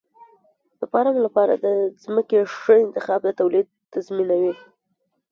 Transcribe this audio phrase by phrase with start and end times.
[0.79, 1.67] د فارم لپاره د
[2.03, 4.53] ځمکې ښه انتخاب د تولید تضمینوي.